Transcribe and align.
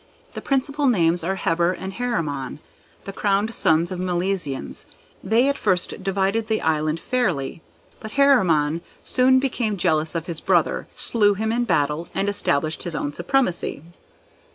The 0.33 0.41
principal 0.41 0.87
names 0.87 1.23
are: 1.23 1.35
Heber 1.35 1.73
and 1.73 1.93
Heremhon, 1.93 2.57
the 3.05 3.13
crowned 3.13 3.53
sons 3.53 3.91
of 3.91 3.99
Milesians; 3.99 4.87
they 5.23 5.47
at 5.47 5.59
first 5.59 6.01
divided 6.03 6.47
the 6.47 6.59
Island 6.59 6.99
fairly, 6.99 7.61
but 7.99 8.13
Heremhon 8.13 8.81
soon 9.03 9.37
became 9.37 9.77
jealous 9.77 10.15
of 10.15 10.25
his 10.25 10.41
brother, 10.41 10.87
slew 10.91 11.35
him 11.35 11.51
in 11.51 11.65
battle, 11.65 12.07
and 12.15 12.27
established 12.29 12.81
his 12.81 12.95
own 12.95 13.13
supremacy. 13.13 13.83